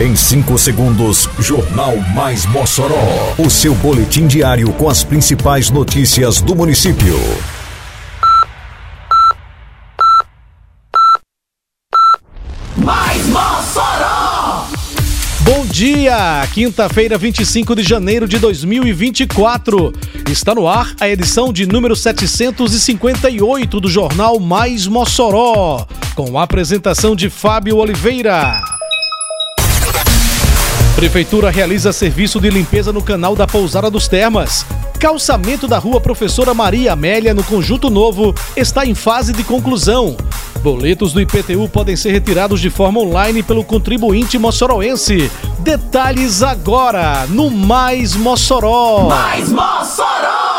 Em 0.00 0.16
5 0.16 0.56
segundos, 0.56 1.28
Jornal 1.38 1.94
Mais 2.14 2.46
Mossoró. 2.46 3.34
O 3.36 3.50
seu 3.50 3.74
boletim 3.74 4.26
diário 4.26 4.72
com 4.72 4.88
as 4.88 5.04
principais 5.04 5.68
notícias 5.68 6.40
do 6.40 6.56
município. 6.56 7.18
Mais 12.78 13.26
Mossoró! 13.26 14.68
Bom 15.40 15.66
dia! 15.66 16.48
Quinta-feira, 16.54 17.18
25 17.18 17.76
de 17.76 17.82
janeiro 17.82 18.26
de 18.26 18.38
2024. 18.38 19.92
Está 20.30 20.54
no 20.54 20.66
ar 20.66 20.94
a 20.98 21.10
edição 21.10 21.52
de 21.52 21.66
número 21.66 21.94
758 21.94 23.78
do 23.78 23.90
Jornal 23.90 24.40
Mais 24.40 24.86
Mossoró. 24.86 25.86
Com 26.14 26.38
a 26.38 26.44
apresentação 26.44 27.14
de 27.14 27.28
Fábio 27.28 27.76
Oliveira. 27.76 28.62
Prefeitura 31.00 31.48
realiza 31.48 31.94
serviço 31.94 32.38
de 32.38 32.50
limpeza 32.50 32.92
no 32.92 33.02
canal 33.02 33.34
da 33.34 33.46
Pousada 33.46 33.90
dos 33.90 34.06
Termas. 34.06 34.66
Calçamento 34.98 35.66
da 35.66 35.78
rua 35.78 35.98
Professora 35.98 36.52
Maria 36.52 36.92
Amélia, 36.92 37.32
no 37.32 37.42
Conjunto 37.42 37.88
Novo, 37.88 38.34
está 38.54 38.84
em 38.84 38.94
fase 38.94 39.32
de 39.32 39.42
conclusão. 39.42 40.14
Boletos 40.62 41.14
do 41.14 41.20
IPTU 41.22 41.70
podem 41.70 41.96
ser 41.96 42.12
retirados 42.12 42.60
de 42.60 42.68
forma 42.68 43.00
online 43.00 43.42
pelo 43.42 43.64
contribuinte 43.64 44.38
moçoroense. 44.38 45.32
Detalhes 45.60 46.42
agora 46.42 47.26
no 47.30 47.50
Mais 47.50 48.14
Mossoró. 48.14 49.08
Mais 49.08 49.48
Mossoró! 49.48 50.49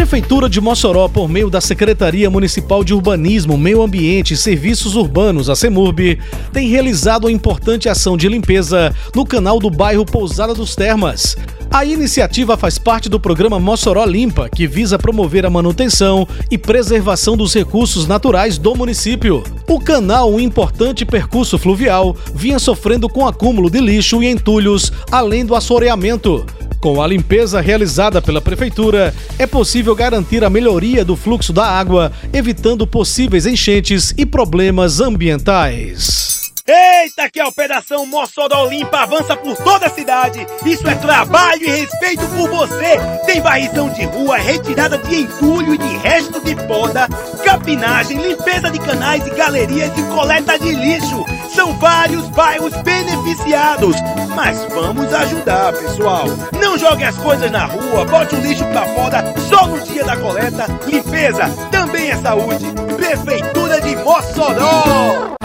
Prefeitura 0.00 0.48
de 0.48 0.62
Mossoró, 0.62 1.08
por 1.08 1.28
meio 1.28 1.50
da 1.50 1.60
Secretaria 1.60 2.30
Municipal 2.30 2.82
de 2.82 2.94
Urbanismo, 2.94 3.58
Meio 3.58 3.82
Ambiente 3.82 4.32
e 4.32 4.36
Serviços 4.36 4.96
Urbanos, 4.96 5.50
a 5.50 5.54
CEMURB, 5.54 6.18
tem 6.54 6.70
realizado 6.70 7.24
uma 7.24 7.30
importante 7.30 7.86
ação 7.86 8.16
de 8.16 8.26
limpeza 8.26 8.96
no 9.14 9.26
canal 9.26 9.58
do 9.58 9.68
bairro 9.68 10.06
Pousada 10.06 10.54
dos 10.54 10.74
Termas. 10.74 11.36
A 11.70 11.84
iniciativa 11.84 12.56
faz 12.56 12.78
parte 12.78 13.10
do 13.10 13.20
programa 13.20 13.60
Mossoró 13.60 14.06
Limpa, 14.06 14.48
que 14.48 14.66
visa 14.66 14.98
promover 14.98 15.44
a 15.44 15.50
manutenção 15.50 16.26
e 16.50 16.56
preservação 16.56 17.36
dos 17.36 17.52
recursos 17.52 18.06
naturais 18.08 18.56
do 18.56 18.74
município. 18.74 19.44
O 19.68 19.78
canal, 19.78 20.32
um 20.32 20.40
importante 20.40 21.04
percurso 21.04 21.58
fluvial, 21.58 22.16
vinha 22.34 22.58
sofrendo 22.58 23.06
com 23.06 23.28
acúmulo 23.28 23.68
de 23.68 23.80
lixo 23.80 24.22
e 24.22 24.30
entulhos, 24.30 24.90
além 25.12 25.44
do 25.44 25.54
assoreamento. 25.54 26.46
Com 26.80 27.02
a 27.02 27.06
limpeza 27.06 27.60
realizada 27.60 28.22
pela 28.22 28.40
Prefeitura, 28.40 29.14
é 29.38 29.46
possível 29.46 29.94
garantir 29.94 30.42
a 30.42 30.48
melhoria 30.48 31.04
do 31.04 31.14
fluxo 31.14 31.52
da 31.52 31.66
água, 31.66 32.10
evitando 32.32 32.86
possíveis 32.86 33.44
enchentes 33.44 34.14
e 34.16 34.24
problemas 34.24 34.98
ambientais. 34.98 36.30
Eita, 36.66 37.28
que 37.28 37.40
a 37.40 37.48
Operação 37.48 38.06
Mossoró 38.06 38.66
Limpa 38.66 39.00
avança 39.00 39.36
por 39.36 39.56
toda 39.56 39.86
a 39.86 39.90
cidade. 39.90 40.46
Isso 40.64 40.88
é 40.88 40.94
trabalho 40.94 41.64
e 41.64 41.80
respeito 41.80 42.24
por 42.28 42.48
você. 42.48 42.96
Tem 43.26 43.40
varrição 43.40 43.90
de 43.90 44.04
rua, 44.04 44.38
retirada 44.38 44.96
de 44.96 45.22
entulho 45.22 45.74
e 45.74 45.78
de 45.78 45.96
resto 45.98 46.40
de 46.42 46.54
poda, 46.66 47.08
capinagem, 47.44 48.18
limpeza 48.18 48.70
de 48.70 48.78
canais 48.78 49.26
e 49.26 49.30
galerias 49.30 49.90
e 49.98 50.02
coleta 50.14 50.58
de 50.58 50.72
lixo. 50.72 51.26
São 51.54 51.76
vários 51.78 52.28
bairros 52.28 52.72
beneficiados. 52.82 53.96
Mas 54.42 54.64
vamos 54.72 55.12
ajudar, 55.12 55.70
pessoal. 55.74 56.24
Não 56.58 56.78
jogue 56.78 57.04
as 57.04 57.14
coisas 57.18 57.50
na 57.50 57.66
rua, 57.66 58.06
bote 58.06 58.34
o 58.34 58.40
lixo 58.40 58.64
pra 58.64 58.86
fora 58.86 59.34
só 59.50 59.66
no 59.66 59.78
dia 59.82 60.02
da 60.02 60.16
coleta. 60.16 60.64
Limpeza 60.86 61.46
também 61.70 62.08
é 62.08 62.16
saúde. 62.16 62.64
Prefeitura 62.96 63.82
de 63.82 63.94
Mossoró. 63.96 65.36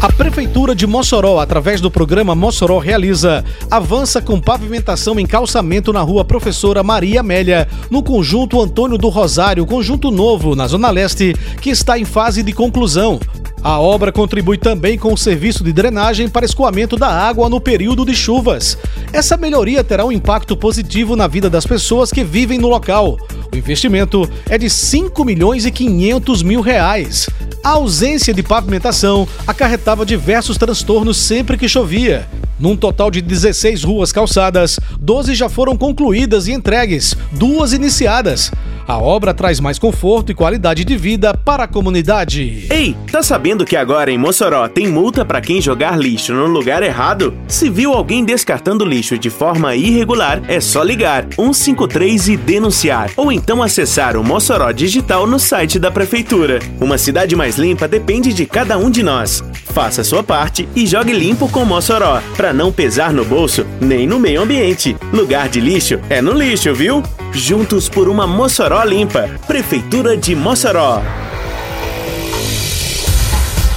A 0.00 0.12
Prefeitura 0.12 0.72
de 0.72 0.86
Mossoró, 0.86 1.40
através 1.40 1.80
do 1.80 1.90
programa 1.90 2.36
Mossoró 2.36 2.78
Realiza, 2.78 3.44
avança 3.68 4.22
com 4.22 4.40
pavimentação 4.40 5.18
em 5.18 5.26
calçamento 5.26 5.92
na 5.92 6.02
rua 6.02 6.24
Professora 6.24 6.84
Maria 6.84 7.18
Amélia, 7.18 7.68
no 7.90 8.00
conjunto 8.00 8.60
Antônio 8.62 8.96
do 8.96 9.08
Rosário, 9.08 9.66
conjunto 9.66 10.12
novo, 10.12 10.54
na 10.54 10.68
Zona 10.68 10.88
Leste, 10.88 11.34
que 11.60 11.68
está 11.68 11.98
em 11.98 12.04
fase 12.04 12.44
de 12.44 12.52
conclusão. 12.52 13.18
A 13.62 13.78
obra 13.78 14.10
contribui 14.10 14.56
também 14.56 14.96
com 14.96 15.12
o 15.12 15.18
serviço 15.18 15.62
de 15.62 15.70
drenagem 15.70 16.30
para 16.30 16.46
escoamento 16.46 16.96
da 16.96 17.08
água 17.08 17.48
no 17.48 17.60
período 17.60 18.06
de 18.06 18.14
chuvas. 18.14 18.78
Essa 19.12 19.36
melhoria 19.36 19.84
terá 19.84 20.04
um 20.04 20.12
impacto 20.12 20.56
positivo 20.56 21.14
na 21.14 21.26
vida 21.26 21.50
das 21.50 21.66
pessoas 21.66 22.10
que 22.10 22.24
vivem 22.24 22.58
no 22.58 22.68
local. 22.68 23.18
O 23.52 23.56
investimento 23.56 24.26
é 24.48 24.56
de 24.56 24.70
5 24.70 25.22
milhões 25.26 25.66
e 25.66 25.70
500 25.70 26.42
mil 26.42 26.62
reais. 26.62 27.28
A 27.62 27.70
ausência 27.70 28.32
de 28.32 28.42
pavimentação 28.42 29.28
acarretava 29.46 30.06
diversos 30.06 30.56
transtornos 30.56 31.18
sempre 31.18 31.58
que 31.58 31.68
chovia. 31.68 32.26
Num 32.58 32.76
total 32.76 33.10
de 33.10 33.20
16 33.20 33.84
ruas 33.84 34.10
calçadas, 34.10 34.80
12 34.98 35.34
já 35.34 35.50
foram 35.50 35.76
concluídas 35.76 36.46
e 36.46 36.52
entregues, 36.52 37.14
duas 37.32 37.74
iniciadas. 37.74 38.50
A 38.86 38.98
obra 38.98 39.32
traz 39.32 39.60
mais 39.60 39.78
conforto 39.78 40.32
e 40.32 40.34
qualidade 40.34 40.84
de 40.84 40.96
vida 40.96 41.34
para 41.34 41.64
a 41.64 41.68
comunidade. 41.68 42.66
Ei, 42.70 42.96
tá 43.10 43.22
sabendo 43.22 43.64
que 43.64 43.76
agora 43.76 44.10
em 44.10 44.18
Mossoró 44.18 44.68
tem 44.68 44.88
multa 44.88 45.24
para 45.24 45.40
quem 45.40 45.60
jogar 45.60 45.98
lixo 45.98 46.32
no 46.32 46.46
lugar 46.46 46.82
errado? 46.82 47.34
Se 47.46 47.70
viu 47.70 47.92
alguém 47.92 48.24
descartando 48.24 48.84
lixo 48.84 49.18
de 49.18 49.30
forma 49.30 49.74
irregular, 49.76 50.42
é 50.48 50.60
só 50.60 50.82
ligar 50.82 51.26
153 51.34 52.28
e 52.28 52.36
denunciar, 52.36 53.10
ou 53.16 53.30
então 53.30 53.62
acessar 53.62 54.16
o 54.16 54.24
Mossoró 54.24 54.70
Digital 54.72 55.26
no 55.26 55.38
site 55.38 55.78
da 55.78 55.90
prefeitura. 55.90 56.58
Uma 56.80 56.98
cidade 56.98 57.36
mais 57.36 57.56
limpa 57.56 57.86
depende 57.86 58.32
de 58.32 58.46
cada 58.46 58.76
um 58.78 58.90
de 58.90 59.02
nós. 59.02 59.42
Faça 59.72 60.02
sua 60.02 60.22
parte 60.22 60.68
e 60.74 60.86
jogue 60.86 61.12
limpo 61.12 61.48
com 61.48 61.64
Mossoró, 61.64 62.20
para 62.36 62.52
não 62.52 62.72
pesar 62.72 63.12
no 63.12 63.24
bolso 63.24 63.64
nem 63.80 64.06
no 64.06 64.18
meio 64.18 64.42
ambiente. 64.42 64.96
Lugar 65.12 65.48
de 65.48 65.60
lixo 65.60 66.00
é 66.08 66.20
no 66.20 66.32
lixo, 66.32 66.74
viu? 66.74 67.02
Juntos 67.32 67.88
por 67.88 68.08
uma 68.08 68.26
Mossoró 68.26 68.82
limpa. 68.82 69.28
Prefeitura 69.46 70.16
de 70.16 70.34
Mossoró. 70.34 71.00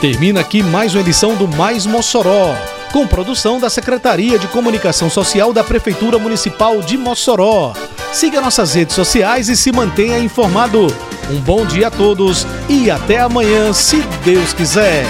Termina 0.00 0.40
aqui 0.40 0.62
mais 0.62 0.94
uma 0.94 1.02
edição 1.02 1.34
do 1.34 1.46
Mais 1.46 1.84
Mossoró, 1.84 2.56
com 2.90 3.06
produção 3.06 3.60
da 3.60 3.68
Secretaria 3.68 4.38
de 4.38 4.46
Comunicação 4.46 5.10
Social 5.10 5.52
da 5.52 5.62
Prefeitura 5.62 6.18
Municipal 6.18 6.80
de 6.80 6.96
Mossoró. 6.96 7.74
Siga 8.14 8.40
nossas 8.40 8.72
redes 8.72 8.94
sociais 8.94 9.50
e 9.50 9.56
se 9.56 9.70
mantenha 9.70 10.18
informado. 10.18 10.86
Um 11.30 11.40
bom 11.40 11.66
dia 11.66 11.88
a 11.88 11.90
todos 11.90 12.46
e 12.66 12.90
até 12.90 13.18
amanhã, 13.20 13.74
se 13.74 14.00
Deus 14.24 14.54
quiser. 14.54 15.04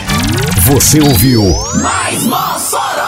Você 0.63 1.01
ouviu 1.01 1.45
Mais 1.81 2.25
Mossoró! 2.25 3.08